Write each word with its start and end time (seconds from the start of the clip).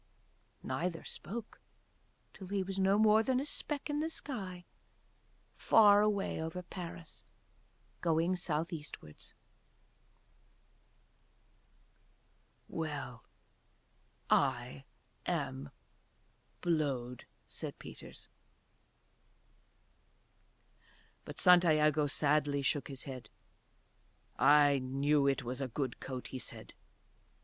Neither 0.63 1.03
spoke 1.03 1.61
till 2.33 2.47
he 2.47 2.63
was 2.63 2.79
no 2.79 2.97
more 2.97 3.21
than 3.21 3.39
a 3.39 3.45
speck 3.45 3.87
in 3.87 3.99
the 3.99 4.09
sky 4.09 4.65
far 5.55 6.01
away 6.01 6.41
over 6.41 6.63
Paris 6.63 7.23
going 8.01 8.35
South 8.35 8.73
Eastwards. 8.73 9.35
"Well 12.67 13.23
I 14.27 14.85
am 15.27 15.69
blowed," 16.61 17.27
said 17.47 17.77
Peters. 17.77 18.27
But 21.25 21.39
Santiago 21.39 22.07
sadly 22.07 22.63
shook 22.63 22.87
his 22.87 23.03
head. 23.03 23.29
"I 24.39 24.79
knew 24.79 25.27
it 25.27 25.43
was 25.43 25.61
a 25.61 25.67
good 25.67 25.99
coat," 25.99 26.29
he 26.29 26.39
said. 26.39 26.73